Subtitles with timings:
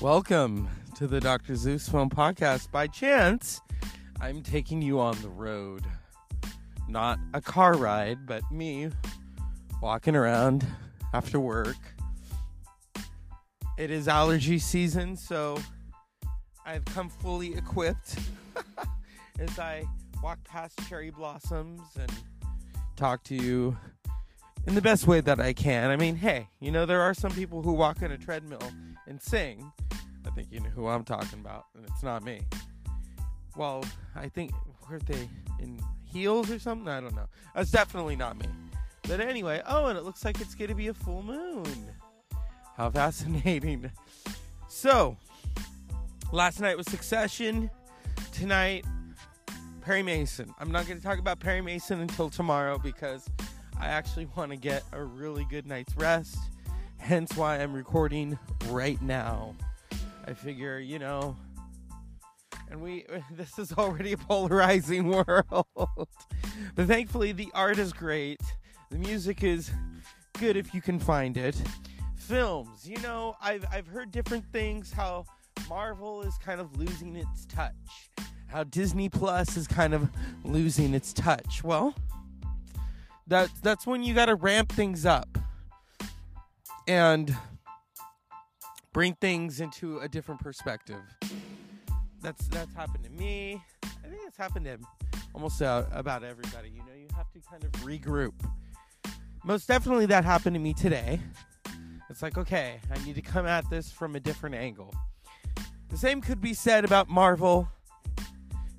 [0.00, 1.56] Welcome to the Dr.
[1.56, 2.70] Zeus Film Podcast.
[2.70, 3.60] By chance,
[4.20, 5.82] I'm taking you on the road.
[6.88, 8.90] Not a car ride, but me
[9.82, 10.64] walking around
[11.12, 11.93] after work.
[13.76, 15.58] It is allergy season, so
[16.64, 18.16] I've come fully equipped
[19.40, 19.84] as I
[20.22, 22.12] walk past cherry blossoms and
[22.94, 23.76] talk to you
[24.68, 25.90] in the best way that I can.
[25.90, 28.62] I mean, hey, you know, there are some people who walk on a treadmill
[29.08, 29.72] and sing.
[30.24, 32.42] I think you know who I'm talking about, and it's not me.
[33.56, 33.84] Well,
[34.14, 34.52] I think,
[34.88, 36.88] were they in heels or something?
[36.88, 37.26] I don't know.
[37.56, 38.46] That's definitely not me.
[39.02, 41.66] But anyway, oh, and it looks like it's going to be a full moon.
[42.76, 43.88] How fascinating.
[44.68, 45.16] So,
[46.32, 47.70] last night was Succession.
[48.32, 48.84] Tonight,
[49.80, 50.52] Perry Mason.
[50.58, 53.28] I'm not going to talk about Perry Mason until tomorrow because
[53.78, 56.36] I actually want to get a really good night's rest.
[56.98, 58.36] Hence why I'm recording
[58.70, 59.54] right now.
[60.26, 61.36] I figure, you know,
[62.72, 65.66] and we this is already a polarizing world.
[65.76, 68.40] but thankfully the art is great.
[68.90, 69.70] The music is
[70.40, 71.54] good if you can find it.
[72.26, 75.26] Films, you know, I've I've heard different things how
[75.68, 77.74] Marvel is kind of losing its touch.
[78.46, 80.08] How Disney Plus is kind of
[80.42, 81.62] losing its touch.
[81.62, 81.94] Well,
[83.26, 85.36] that that's when you got to ramp things up
[86.88, 87.36] and
[88.94, 91.02] bring things into a different perspective.
[92.22, 93.62] That's that's happened to me.
[93.82, 94.78] I think it's happened to
[95.34, 96.70] almost uh, about everybody.
[96.70, 98.32] You know, you have to kind of regroup.
[99.44, 101.20] Most definitely, that happened to me today.
[102.10, 104.94] It's like, okay, I need to come at this from a different angle.
[105.88, 107.68] The same could be said about Marvel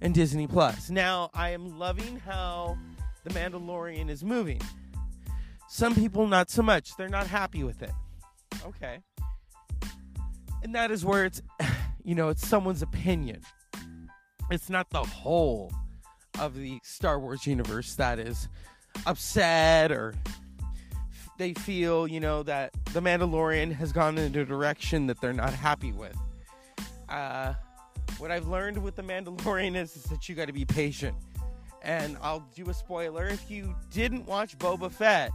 [0.02, 0.90] and Disney Plus.
[0.90, 2.78] Now, I am loving how
[3.23, 4.61] The Mandalorian is moving.
[5.67, 6.95] Some people, not so much.
[6.95, 7.92] They're not happy with it.
[8.66, 8.99] Okay.
[10.64, 11.42] And that is where it's,
[12.04, 13.42] you know, it's someone's opinion.
[14.52, 15.72] It's not the whole
[16.39, 18.48] of the Star Wars universe that is
[19.05, 20.14] upset or
[21.38, 25.54] they feel, you know, that The Mandalorian has gone in a direction that they're not
[25.54, 26.18] happy with.
[27.10, 27.54] Uh,
[28.18, 31.16] what I've learned with The Mandalorian is, is that you got to be patient.
[31.82, 33.28] And I'll do a spoiler.
[33.28, 35.32] If you didn't watch Boba Fett,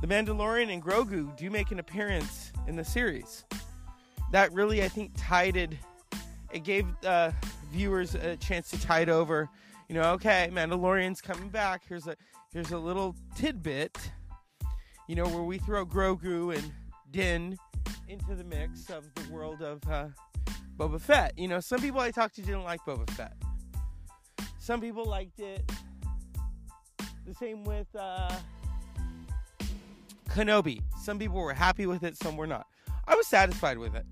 [0.00, 3.44] The Mandalorian and Grogu do make an appearance in the series
[4.34, 5.78] that really I think tided
[6.52, 7.30] it gave uh,
[7.70, 9.48] viewers a chance to tide over.
[9.88, 11.82] You know, okay, Mandalorian's coming back.
[11.88, 12.16] Here's a
[12.52, 13.96] here's a little tidbit.
[15.06, 16.72] You know, where we throw Grogu and
[17.10, 17.56] Din
[18.08, 20.06] into the mix of the world of uh,
[20.76, 21.38] Boba Fett.
[21.38, 23.34] You know, some people I talked to didn't like Boba Fett.
[24.58, 25.70] Some people liked it.
[27.26, 28.34] The same with uh,
[30.30, 30.82] Kenobi.
[31.02, 32.66] Some people were happy with it, some were not.
[33.06, 34.06] I was satisfied with it.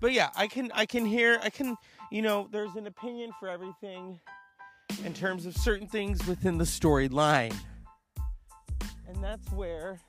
[0.00, 1.76] But yeah, I can I can hear I can
[2.10, 4.18] you know, there's an opinion for everything
[5.04, 7.54] in terms of certain things within the storyline.
[9.12, 10.00] And that's where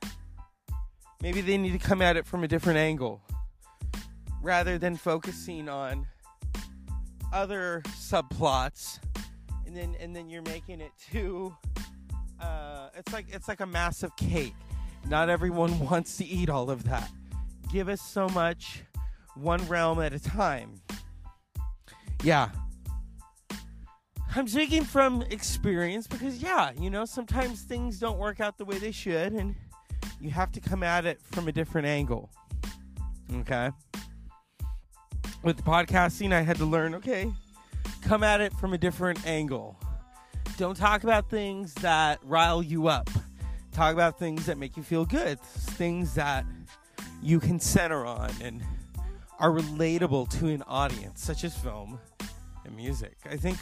[1.22, 3.22] maybe they need to come at it from a different angle
[4.42, 6.08] rather than focusing on
[7.34, 9.00] other subplots
[9.66, 11.56] and then and then you're making it too
[12.42, 14.56] uh, it's like it's like a massive cake
[15.08, 17.10] not everyone wants to eat all of that
[17.72, 18.84] give us so much
[19.36, 20.82] one realm at a time.
[22.24, 22.50] Yeah.
[24.34, 28.78] I'm speaking from experience because, yeah, you know, sometimes things don't work out the way
[28.78, 29.56] they should, and
[30.22, 32.30] you have to come at it from a different angle.
[33.34, 33.72] Okay?
[35.44, 37.30] With the podcasting, I had to learn okay,
[38.04, 39.78] come at it from a different angle.
[40.58, 43.10] Don't talk about things that rile you up.
[43.74, 46.46] Talk about things that make you feel good, things that
[47.22, 48.64] you can center on and
[49.40, 52.00] are relatable to an audience, such as film
[52.64, 53.18] and music.
[53.30, 53.58] I think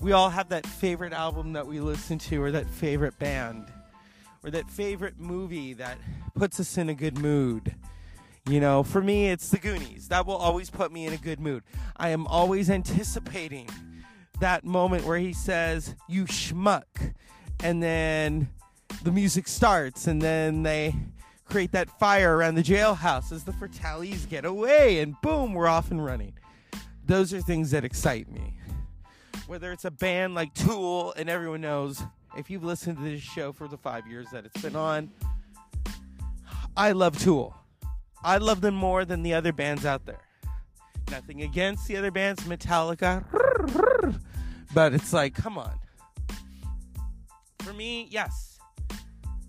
[0.00, 3.66] we all have that favorite album that we listen to, or that favorite band,
[4.42, 5.98] or that favorite movie that
[6.34, 7.74] puts us in a good mood.
[8.48, 10.08] You know, for me, it's The Goonies.
[10.08, 11.62] That will always put me in a good mood.
[11.96, 13.68] I am always anticipating
[14.40, 17.14] that moment where he says, You schmuck.
[17.62, 18.48] And then
[19.02, 20.94] the music starts, and then they
[21.44, 25.90] create that fire around the jailhouse as the Fratellis get away, and boom, we're off
[25.90, 26.34] and running.
[27.06, 28.53] Those are things that excite me.
[29.46, 32.02] Whether it's a band like Tool, and everyone knows
[32.36, 35.10] if you've listened to this show for the five years that it's been on,
[36.76, 37.54] I love Tool.
[38.22, 40.22] I love them more than the other bands out there.
[41.10, 43.24] Nothing against the other bands, Metallica.
[44.72, 45.78] But it's like, come on.
[47.60, 48.58] For me, yes.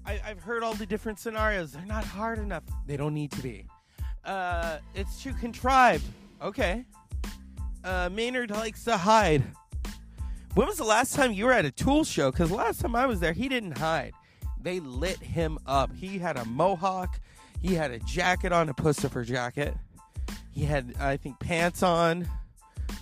[0.05, 1.71] I, have heard all the different scenarios.
[1.71, 2.63] They're not hard enough.
[2.85, 3.65] They don't need to be.
[4.23, 6.05] Uh, it's too contrived.
[6.41, 6.85] Okay.
[7.83, 9.43] Uh, Maynard likes to hide.
[10.55, 12.31] When was the last time you were at a Tool show?
[12.31, 14.13] Because last time I was there, he didn't hide.
[14.57, 15.93] They lit him up.
[15.93, 17.19] He had a mohawk.
[17.61, 19.75] He had a jacket on, a Puscifer jacket.
[20.53, 22.29] He had, I think, pants on,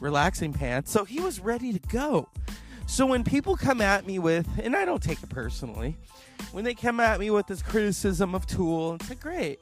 [0.01, 0.91] relaxing pants.
[0.91, 2.27] So he was ready to go.
[2.88, 5.95] So when people come at me with, and I don't take it personally,
[6.53, 9.59] when they come at me with this criticism of Tool, it's like, great,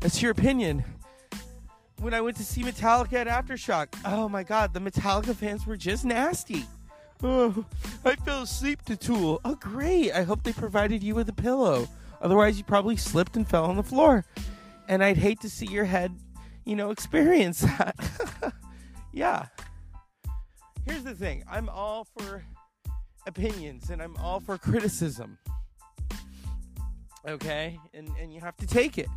[0.00, 0.84] that's your opinion.
[2.00, 5.78] When I went to see Metallica at Aftershock, oh my God, the Metallica fans were
[5.78, 6.66] just nasty.
[7.24, 7.64] Oh,
[8.04, 9.40] I fell asleep to Tool.
[9.44, 10.12] Oh, great.
[10.12, 11.88] I hope they provided you with a pillow.
[12.20, 14.24] Otherwise, you probably slipped and fell on the floor.
[14.88, 16.14] And I'd hate to see your head,
[16.64, 17.96] you know, experience that.
[19.12, 19.46] yeah
[20.86, 22.44] here's the thing I'm all for
[23.26, 25.38] opinions and I'm all for criticism.
[27.26, 27.78] Okay?
[27.94, 29.08] And, and you have to take it.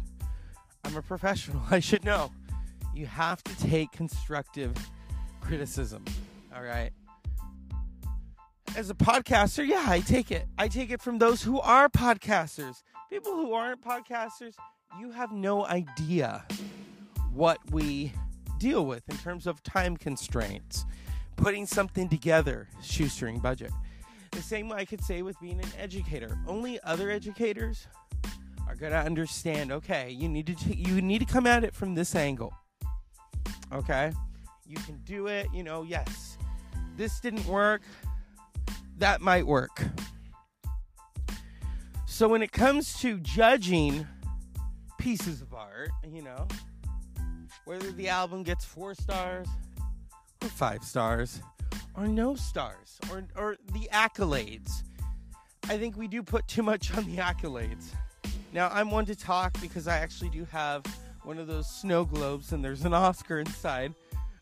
[0.85, 1.61] I'm a professional.
[1.71, 2.31] I should know.
[2.95, 4.73] You have to take constructive
[5.41, 6.05] criticism.
[6.55, 6.91] All right?
[8.75, 10.47] As a podcaster, yeah, I take it.
[10.57, 12.83] I take it from those who are podcasters.
[13.09, 14.53] People who aren't podcasters,
[14.99, 16.45] you have no idea
[17.33, 18.11] what we
[18.59, 20.85] deal with in terms of time constraints
[21.37, 23.71] putting something together, shoestring budget.
[24.31, 26.37] The same I could say with being an educator.
[26.47, 27.87] Only other educators
[28.67, 31.73] are going to understand, okay, you need to t- you need to come at it
[31.73, 32.53] from this angle.
[33.71, 34.11] Okay?
[34.67, 36.37] You can do it, you know, yes.
[36.97, 37.81] This didn't work.
[38.97, 39.83] That might work.
[42.05, 44.07] So when it comes to judging
[44.97, 46.47] pieces of art, you know,
[47.65, 49.47] whether the album gets 4 stars,
[50.43, 51.41] or five stars
[51.95, 54.83] or no stars or, or the accolades.
[55.69, 57.89] I think we do put too much on the accolades.
[58.53, 60.83] Now, I'm one to talk because I actually do have
[61.23, 63.93] one of those snow globes and there's an Oscar inside.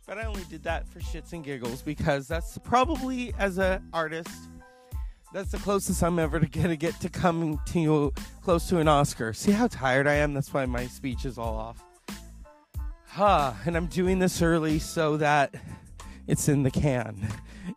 [0.08, 4.30] But I only did that for shits and giggles because that's probably, as an artist,
[5.34, 8.14] that's the closest I'm ever to gonna get to coming to
[8.44, 9.34] close to an Oscar.
[9.34, 10.34] See how tired I am?
[10.34, 11.84] That's why my speech is all off.
[13.08, 15.56] Huh, and I'm doing this early so that
[16.28, 17.28] it's in the can.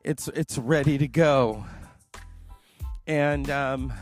[0.04, 1.64] It's it's ready to go.
[3.06, 3.92] And um,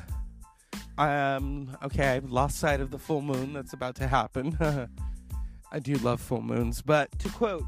[0.98, 4.58] um, okay, I've lost sight of the full moon that's about to happen.
[5.72, 7.64] I do love full moons, but to quote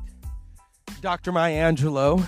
[1.00, 1.30] Dr.
[1.30, 2.24] Maya Angelou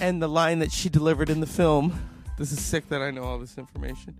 [0.00, 1.98] and the line that she delivered in the film,
[2.38, 4.16] this is sick that I know all this information.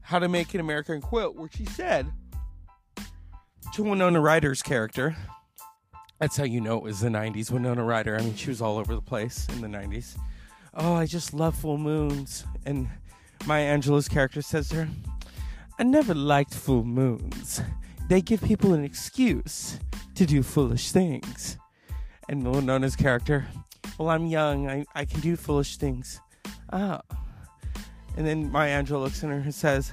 [0.00, 2.10] How to Make an American Quilt, where she said
[3.74, 5.14] to Winona Ryder's character,
[6.18, 7.50] that's how you know it was the 90s.
[7.50, 10.16] Winona Ryder, I mean, she was all over the place in the 90s.
[10.74, 12.44] Oh, I just love full moons.
[12.64, 12.88] And
[13.46, 14.88] Maya Angelou's character says to her,
[15.78, 17.60] I never liked full moons.
[18.08, 19.78] They give people an excuse
[20.14, 21.58] to do foolish things.
[22.28, 23.46] And Winona's character,
[23.98, 24.68] well, I'm young.
[24.68, 26.20] I, I can do foolish things.
[26.72, 27.00] Oh.
[28.16, 29.92] And then Maya Angelou looks at her and says,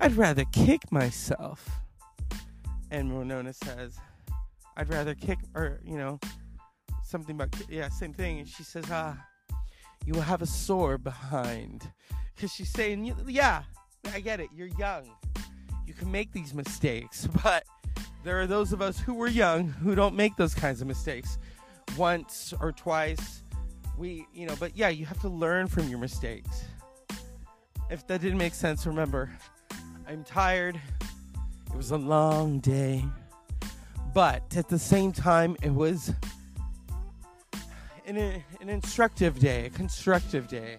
[0.00, 1.68] I'd rather kick myself.
[2.90, 3.98] And Winona says,
[4.76, 6.20] I'd rather kick or you know
[7.04, 8.38] something about yeah same thing.
[8.38, 9.16] And she says, ah,
[10.06, 11.90] you will have a sore behind
[12.34, 13.64] because she's saying yeah,
[14.12, 14.50] I get it.
[14.54, 15.10] You're young,
[15.86, 17.64] you can make these mistakes, but
[18.24, 21.38] there are those of us who were young who don't make those kinds of mistakes
[21.96, 23.42] once or twice.
[23.96, 26.64] We you know, but yeah, you have to learn from your mistakes.
[27.90, 29.30] If that didn't make sense, remember,
[30.06, 30.80] I'm tired.
[31.70, 33.04] It was a long day.
[34.14, 36.12] But at the same time, it was
[38.06, 40.78] an, an instructive day, a constructive day.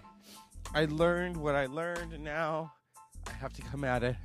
[0.74, 2.74] I learned what I learned, and now
[3.28, 4.16] I have to come at it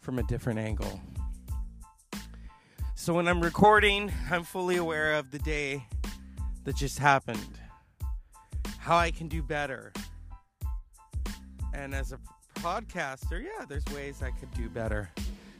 [0.00, 1.00] from a different angle.
[2.96, 5.84] So when I'm recording, I'm fully aware of the day
[6.64, 7.58] that just happened,
[8.78, 9.92] how I can do better.
[11.74, 12.18] And as a
[12.54, 15.10] podcaster, yeah, there's ways I could do better.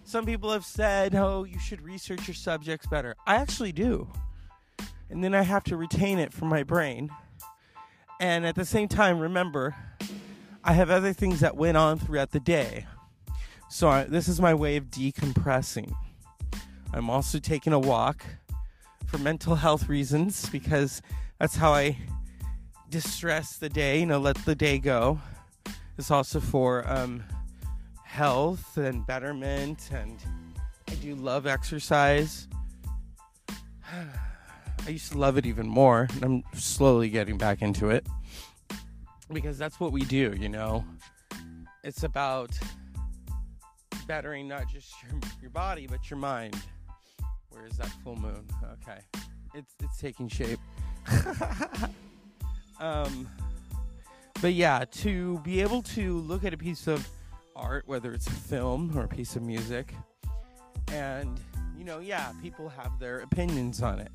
[0.04, 3.14] Some people have said, oh, you should research your subjects better.
[3.26, 4.08] I actually do.
[5.10, 7.10] And then I have to retain it from my brain.
[8.20, 9.74] And at the same time, remember,
[10.62, 12.86] I have other things that went on throughout the day.
[13.68, 15.94] So I, this is my way of decompressing.
[16.94, 18.24] I'm also taking a walk
[19.06, 21.02] for mental health reasons because
[21.40, 21.98] that's how I
[22.88, 25.18] distress the day, you know, let the day go.
[25.98, 27.24] It's also for um,
[28.04, 30.16] health and betterment, and
[30.88, 32.46] I do love exercise.
[34.86, 38.06] I used to love it even more, and I'm slowly getting back into it
[39.32, 40.84] because that's what we do, you know.
[41.82, 42.50] It's about
[44.06, 46.54] bettering not just your, your body but your mind.
[47.54, 48.46] Where is that full moon?
[48.82, 48.99] Okay,
[49.54, 50.58] it's it's taking shape.
[52.80, 53.28] um,
[54.42, 57.08] but yeah, to be able to look at a piece of
[57.54, 59.94] art, whether it's a film or a piece of music,
[60.88, 61.40] and
[61.78, 64.11] you know, yeah, people have their opinions on it.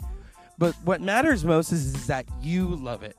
[0.58, 3.16] But what matters most is, is that you love it.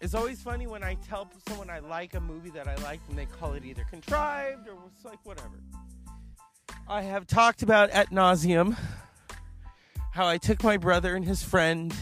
[0.00, 3.18] It's always funny when I tell someone I like a movie that I like and
[3.18, 5.60] they call it either contrived or it's like whatever.
[6.90, 8.76] I have talked about at nauseum
[10.10, 11.94] how I took my brother and his friend,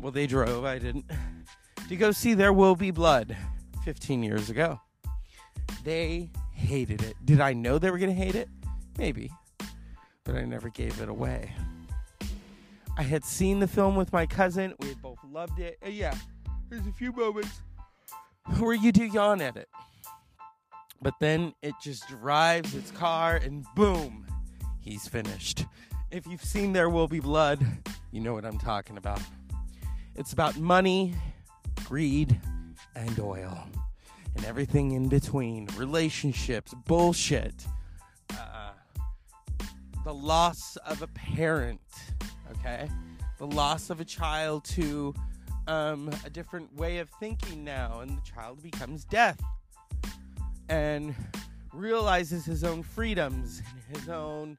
[0.00, 1.04] well, they drove, I didn't,
[1.90, 3.36] to go see There Will Be Blood
[3.84, 4.80] 15 years ago.
[5.84, 7.14] They hated it.
[7.26, 8.48] Did I know they were going to hate it?
[8.96, 9.30] Maybe.
[10.24, 11.52] But I never gave it away.
[12.96, 14.72] I had seen the film with my cousin.
[14.80, 15.76] We both loved it.
[15.86, 16.14] Yeah,
[16.70, 17.60] there's a few moments
[18.58, 19.68] where you do yawn at it.
[21.02, 24.26] But then it just drives its car and boom,
[24.80, 25.64] he's finished.
[26.10, 27.64] If you've seen There Will Be Blood,
[28.12, 29.20] you know what I'm talking about.
[30.14, 31.14] It's about money,
[31.84, 32.40] greed,
[32.94, 33.58] and oil,
[34.34, 37.66] and everything in between relationships, bullshit,
[38.30, 38.70] uh,
[40.04, 41.80] the loss of a parent,
[42.52, 42.88] okay?
[43.38, 45.12] The loss of a child to
[45.66, 49.40] um, a different way of thinking now, and the child becomes death
[50.68, 51.14] and
[51.72, 54.56] realizes his own freedoms and his own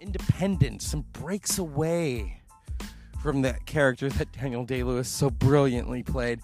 [0.00, 2.40] independence and breaks away
[3.22, 6.40] from that character that Daniel Day Lewis so brilliantly played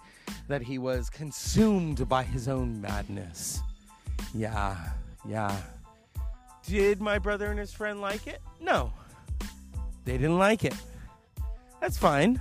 [0.49, 3.61] that he was consumed by his own madness.
[4.35, 4.77] Yeah,
[5.27, 5.57] yeah.
[6.67, 8.41] Did my brother and his friend like it?
[8.61, 8.93] No.
[10.05, 10.75] They didn't like it.
[11.81, 12.41] That's fine.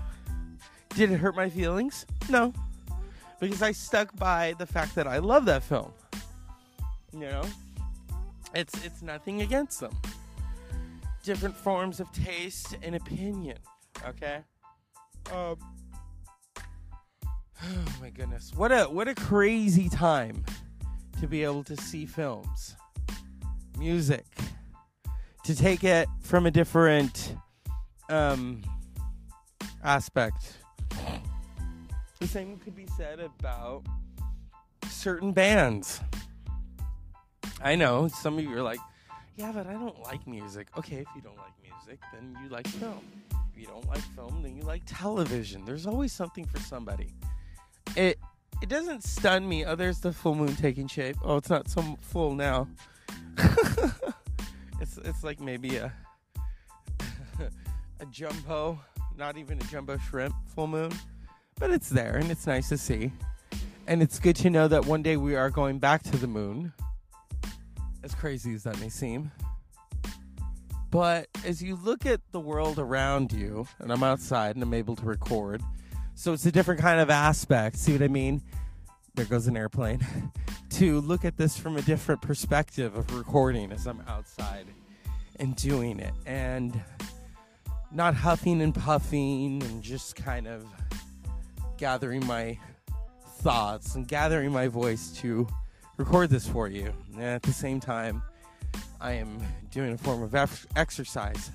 [0.96, 2.06] Did it hurt my feelings?
[2.30, 2.54] No.
[3.40, 5.92] Because I stuck by the fact that I love that film.
[7.16, 7.44] You know?
[8.54, 9.96] It's it's nothing against them.
[11.24, 13.58] Different forms of taste and opinion.
[14.06, 14.40] Okay?
[15.34, 15.56] Um
[17.64, 18.52] Oh my goodness.
[18.56, 20.44] What a what a crazy time
[21.22, 22.76] to be able to see films.
[23.78, 24.26] Music.
[25.46, 27.36] To take it from a different
[28.10, 28.62] um
[29.84, 30.58] aspect.
[32.20, 33.86] The same could be said about
[34.90, 36.02] certain bands.
[37.62, 38.80] I know some of you are like,
[39.36, 40.68] yeah, but I don't like music.
[40.78, 43.02] Okay, if you don't like music, then you like film.
[43.52, 45.66] If you don't like film, then you like television.
[45.66, 47.14] There's always something for somebody.
[47.96, 48.18] It
[48.62, 49.66] it doesn't stun me.
[49.66, 51.18] Oh, there's the full moon taking shape.
[51.24, 52.68] Oh, it's not so full now.
[54.80, 55.92] it's it's like maybe a
[58.00, 58.80] a jumbo,
[59.18, 60.92] not even a jumbo shrimp full moon,
[61.60, 63.12] but it's there and it's nice to see.
[63.88, 66.74] And it's good to know that one day we are going back to the moon.
[68.06, 69.32] As crazy as that may seem.
[70.92, 74.96] But as you look at the world around you, and I'm outside and I'm able
[74.98, 75.64] to record,
[76.14, 77.78] so it's a different kind of aspect.
[77.78, 78.44] See what I mean?
[79.16, 80.06] There goes an airplane.
[80.70, 84.68] to look at this from a different perspective of recording as I'm outside
[85.40, 86.14] and doing it.
[86.28, 86.80] And
[87.92, 90.64] not huffing and puffing and just kind of
[91.78, 92.60] gathering my
[93.40, 95.48] thoughts and gathering my voice to
[95.98, 96.94] record this for you.
[97.14, 98.22] And at the same time,
[99.00, 99.40] I am
[99.72, 100.36] doing a form of
[100.76, 101.52] exercise.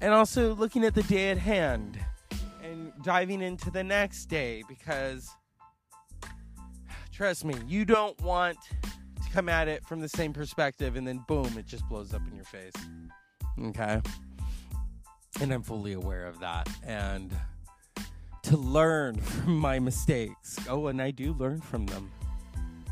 [0.00, 1.98] And also looking at the day at hand
[2.62, 5.28] and diving into the next day because
[7.12, 8.56] trust me, you don't want
[9.22, 12.22] to come at it from the same perspective and then boom, it just blows up
[12.26, 12.72] in your face.
[13.66, 14.00] Okay?
[15.40, 16.68] And I'm fully aware of that.
[16.86, 17.30] And
[18.44, 20.58] to learn from my mistakes.
[20.68, 22.10] Oh, and I do learn from them.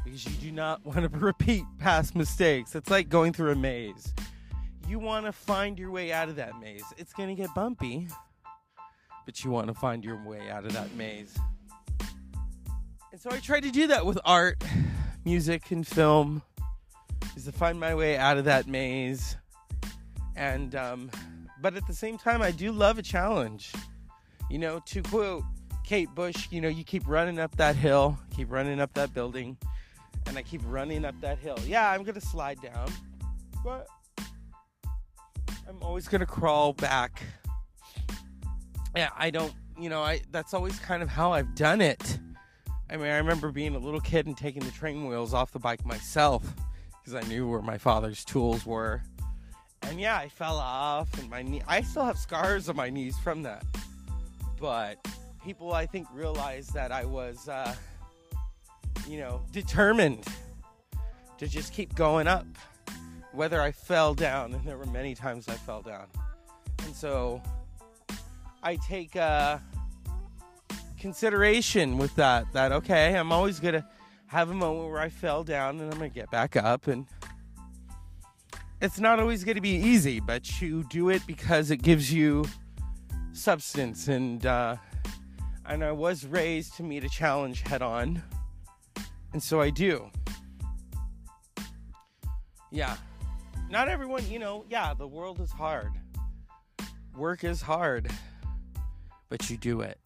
[0.09, 2.75] Because you do not want to repeat past mistakes.
[2.75, 4.15] It's like going through a maze.
[4.89, 6.85] You want to find your way out of that maze.
[6.97, 8.09] It's going to get bumpy,
[9.27, 11.37] but you want to find your way out of that maze.
[13.13, 14.65] And so I try to do that with art,
[15.27, 16.41] music, and film,
[17.37, 19.37] is to find my way out of that maze.
[20.37, 21.11] And um,
[21.61, 23.73] but at the same time, I do love a challenge.
[24.49, 25.45] You know, to quote
[25.85, 29.59] Kate Bush, you know, you keep running up that hill, keep running up that building,
[30.29, 31.59] and I keep running up that hill.
[31.67, 32.93] Yeah, I'm gonna slide down,
[33.65, 33.89] but
[35.69, 37.23] I'm always gonna crawl back.
[38.95, 42.19] Yeah, I don't, you know, I that's always kind of how I've done it.
[42.91, 45.59] I mean, I remember being a little kid and taking the train wheels off the
[45.59, 46.43] bike myself
[46.93, 49.03] because I knew where my father's tools were
[49.83, 51.63] And yeah, I fell off, and my knee.
[51.67, 53.65] I still have scars on my knees from that.
[54.61, 54.99] But
[55.45, 57.75] people, I think, realized that I was, uh,
[59.09, 60.27] you know, determined
[61.39, 62.47] to just keep going up,
[63.33, 66.07] whether I fell down, and there were many times I fell down.
[66.85, 67.43] And so
[68.63, 69.59] I take uh,
[70.99, 73.87] consideration with that, that, okay, I'm always going to
[74.27, 76.87] have a moment where I fell down and I'm going to get back up.
[76.87, 77.07] And
[78.81, 82.45] it's not always going to be easy, but you do it because it gives you
[83.33, 84.09] substance.
[84.09, 84.77] And, uh,
[85.67, 88.23] and I was raised to meet a challenge head on.
[89.33, 90.11] And so I do.
[92.71, 92.97] Yeah.
[93.71, 95.93] Not everyone, you know, yeah, the world is hard.
[97.15, 98.11] Work is hard,
[99.29, 99.99] but you do it.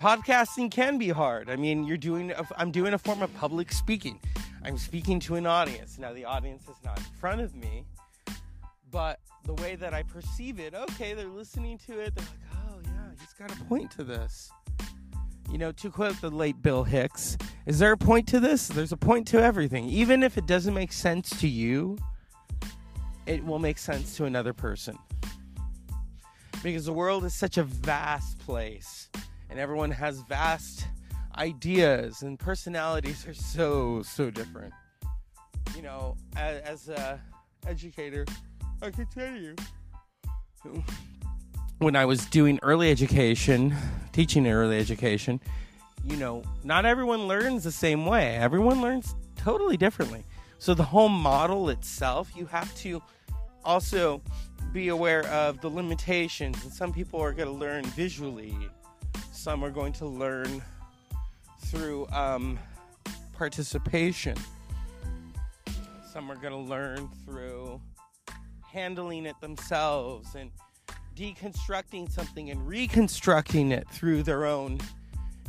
[0.00, 1.48] Podcasting can be hard.
[1.48, 4.18] I mean, you're doing, a, I'm doing a form of public speaking.
[4.64, 5.98] I'm speaking to an audience.
[5.98, 7.84] Now, the audience is not in front of me,
[8.90, 12.14] but the way that I perceive it, okay, they're listening to it.
[12.14, 14.50] They're like, oh, yeah, he's got a point to this.
[15.52, 18.68] You know, to quote the late Bill Hicks, is there a point to this?
[18.68, 19.84] There's a point to everything.
[19.84, 21.98] Even if it doesn't make sense to you,
[23.26, 24.98] it will make sense to another person.
[26.62, 29.10] Because the world is such a vast place,
[29.50, 30.86] and everyone has vast
[31.36, 34.72] ideas, and personalities are so, so different.
[35.76, 37.20] You know, as, as a
[37.66, 38.24] educator,
[38.80, 39.54] I can tell you
[41.82, 43.74] when I was doing early education,
[44.12, 45.40] teaching early education,
[46.04, 48.36] you know, not everyone learns the same way.
[48.36, 50.24] Everyone learns totally differently.
[50.58, 53.02] So the whole model itself, you have to
[53.64, 54.22] also
[54.72, 56.62] be aware of the limitations.
[56.62, 58.56] And some people are going to learn visually.
[59.32, 60.62] Some are going to learn
[61.64, 62.58] through um,
[63.32, 64.36] participation.
[66.12, 67.80] Some are going to learn through
[68.72, 70.50] handling it themselves and
[71.14, 74.78] deconstructing something and reconstructing it through their own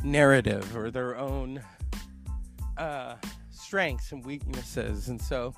[0.02, 1.62] narrative or their own
[2.76, 3.16] uh,
[3.50, 5.08] strengths and weaknesses.
[5.08, 5.54] And so,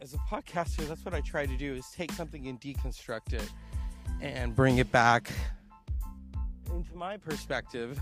[0.00, 3.48] as a podcaster, that's what I try to do: is take something and deconstruct it
[4.20, 5.30] and bring it back
[6.70, 7.98] into my perspective.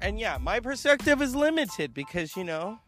[0.00, 2.78] And yeah, my perspective is limited because you know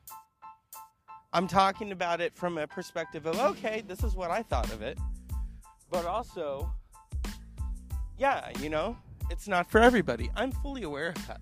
[1.33, 4.83] I'm talking about it from a perspective of okay, this is what I thought of
[4.83, 4.99] it,
[5.91, 6.71] but also
[8.19, 8.97] yeah, you know,
[9.31, 10.31] it's not for everybody.
[10.37, 11.41] I'm fully aware of that.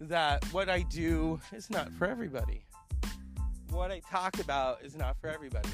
[0.00, 2.64] That what I do is not for everybody.
[3.70, 5.70] What I talk about is not for everybody.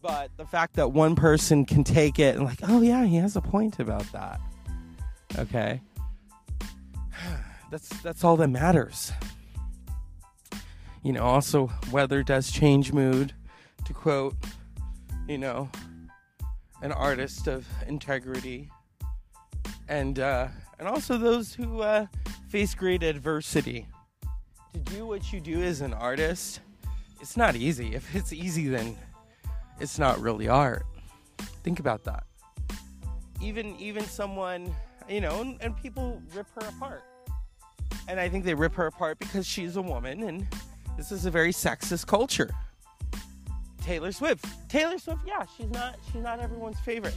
[0.00, 3.36] But the fact that one person can take it and, like, oh, yeah, he has
[3.36, 4.40] a point about that.
[5.36, 5.80] Okay.
[7.70, 9.12] That's, that's all that matters.
[11.02, 13.34] You know, also, weather does change mood.
[13.84, 14.34] To quote,
[15.28, 15.68] you know,
[16.80, 18.70] an artist of integrity
[19.88, 20.48] and uh,
[20.78, 22.06] and also those who uh,
[22.48, 23.86] face great adversity.
[24.74, 26.60] To do what you do as an artist,
[27.20, 27.94] it's not easy.
[27.94, 28.96] If it's easy, then
[29.80, 30.84] it's not really art.
[31.62, 32.24] Think about that.
[33.40, 34.74] Even even someone,
[35.08, 37.02] you know, and, and people rip her apart.
[38.08, 40.46] And I think they rip her apart because she's a woman, and
[40.96, 42.50] this is a very sexist culture.
[43.82, 44.44] Taylor Swift.
[44.68, 47.16] Taylor Swift, yeah, she's not she's not everyone's favorite.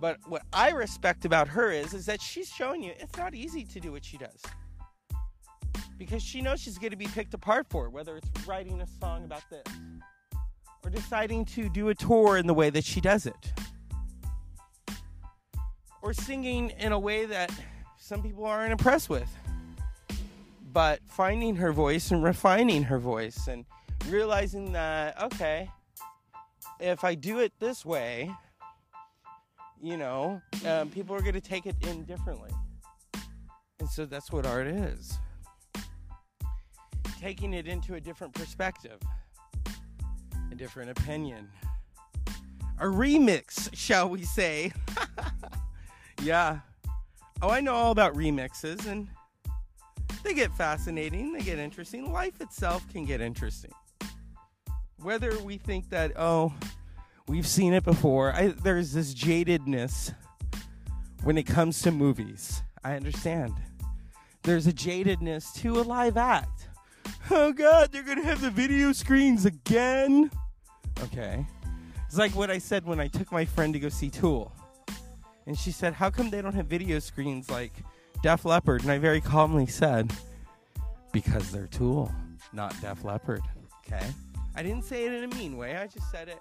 [0.00, 3.64] But what I respect about her is is that she's showing you it's not easy
[3.64, 4.42] to do what she does.
[5.98, 8.86] Because she knows she's going to be picked apart for it, whether it's writing a
[9.00, 9.64] song about this
[10.86, 13.52] or deciding to do a tour in the way that she does it.
[16.00, 17.50] Or singing in a way that
[17.98, 19.28] some people aren't impressed with.
[20.72, 23.64] But finding her voice and refining her voice and
[24.08, 25.70] realizing that, okay,
[26.78, 28.30] if I do it this way,
[29.82, 32.50] you know, um, people are going to take it in differently.
[33.78, 35.18] And so that's what art is
[37.20, 39.00] taking it into a different perspective,
[40.52, 41.48] a different opinion,
[42.78, 44.72] a remix, shall we say.
[46.22, 46.60] yeah.
[47.42, 49.08] Oh, I know all about remixes, and
[50.22, 52.12] they get fascinating, they get interesting.
[52.12, 53.72] Life itself can get interesting.
[55.02, 56.52] Whether we think that, oh,
[57.28, 58.32] We've seen it before.
[58.32, 60.14] I, there's this jadedness
[61.24, 62.62] when it comes to movies.
[62.84, 63.54] I understand.
[64.44, 66.68] There's a jadedness to a live act.
[67.28, 70.30] Oh God, they're gonna have the video screens again.
[71.02, 71.44] Okay.
[72.06, 74.52] It's like what I said when I took my friend to go see Tool.
[75.46, 77.72] And she said, How come they don't have video screens like
[78.22, 78.82] Def Leppard?
[78.82, 80.12] And I very calmly said,
[81.12, 82.14] Because they're Tool,
[82.52, 83.42] not Def Leppard.
[83.84, 84.06] Okay?
[84.54, 86.38] I didn't say it in a mean way, I just said it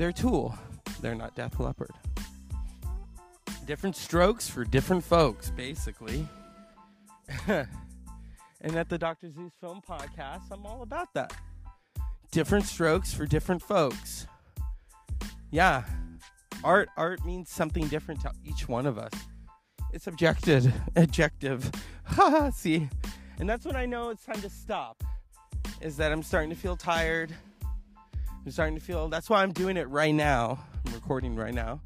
[0.00, 0.56] their tool.
[1.02, 1.90] they're not Def Leppard.
[3.66, 6.26] Different strokes for different folks, basically.
[7.46, 7.68] and
[8.62, 9.30] at the Dr.
[9.30, 11.34] Zeus Film Podcast, I'm all about that.
[12.30, 14.26] Different strokes for different folks.
[15.50, 15.82] Yeah.
[16.64, 19.12] Art art means something different to each one of us.
[19.92, 20.72] It's objective.
[20.96, 21.70] Objective.
[22.54, 22.88] See?
[23.38, 25.04] And that's when I know it's time to stop.
[25.82, 27.34] Is that I'm starting to feel tired.
[28.44, 30.58] I'm starting to feel that's why I'm doing it right now.
[30.86, 31.82] I'm recording right now.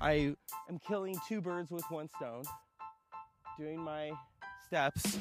[0.00, 0.34] I
[0.68, 2.44] am killing two birds with one stone.
[3.58, 4.12] Doing my
[4.64, 5.18] steps,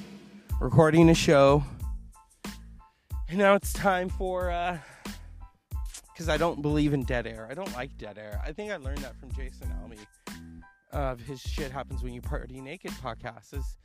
[0.62, 1.64] recording a show.
[3.30, 4.78] And now it's time for uh
[6.14, 7.48] because I don't believe in dead air.
[7.50, 8.40] I don't like dead air.
[8.46, 9.98] I think I learned that from Jason Almy
[10.92, 13.58] of his shit happens when you party naked podcast.
[13.58, 13.78] Is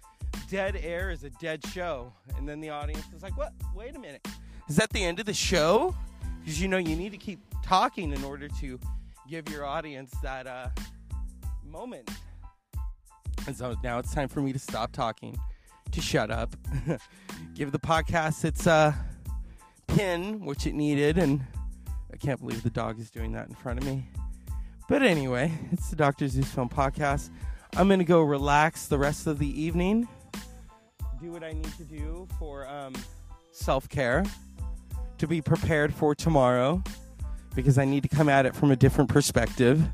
[0.50, 3.54] dead air is a dead show, and then the audience is like, "What?
[3.74, 4.28] Wait a minute,
[4.68, 5.94] is that the end of the show?"
[6.40, 8.80] Because you know you need to keep talking in order to
[9.28, 10.68] give your audience that uh,
[11.64, 12.10] moment.
[13.46, 15.38] And so now it's time for me to stop talking,
[15.92, 16.56] to shut up,
[17.54, 18.92] give the podcast its uh,
[19.86, 21.40] pin, which it needed, and
[22.12, 24.06] I can't believe the dog is doing that in front of me.
[24.88, 26.26] But anyway, it's the Dr.
[26.28, 27.30] Zeus Film Podcast.
[27.76, 30.08] I'm going to go relax the rest of the evening,
[31.22, 32.94] do what I need to do for um,
[33.52, 34.24] self care,
[35.20, 36.82] to be prepared for tomorrow,
[37.54, 39.86] because I need to come at it from a different perspective.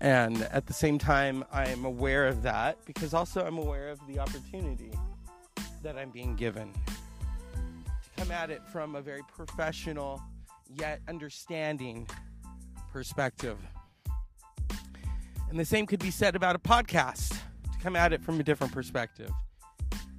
[0.00, 4.20] And at the same time, I'm aware of that because also I'm aware of the
[4.20, 4.92] opportunity
[5.82, 10.22] that I'm being given to come at it from a very professional
[10.78, 12.06] yet understanding
[12.92, 13.58] perspective.
[15.50, 18.44] And the same could be said about a podcast to come at it from a
[18.44, 19.32] different perspective.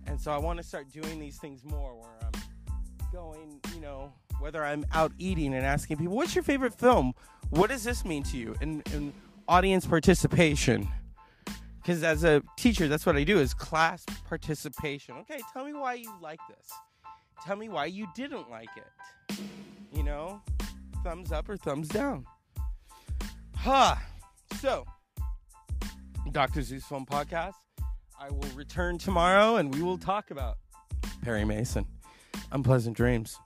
[0.05, 1.93] And so I want to start doing these things more
[3.11, 7.13] going, you know, whether I'm out eating and asking people, what's your favorite film?
[7.49, 8.55] What does this mean to you?
[8.61, 9.13] And, and
[9.47, 10.87] audience participation.
[11.81, 15.15] Because as a teacher, that's what I do is class participation.
[15.21, 16.69] Okay, tell me why you like this.
[17.45, 19.39] Tell me why you didn't like it.
[19.93, 20.41] You know,
[21.03, 22.25] thumbs up or thumbs down.
[23.55, 23.95] Huh.
[24.59, 24.85] So,
[26.31, 26.61] Dr.
[26.61, 27.53] Zeus Film Podcast.
[28.19, 30.57] I will return tomorrow and we will talk about
[31.23, 31.85] Perry Mason.
[32.51, 33.38] Unpleasant dreams.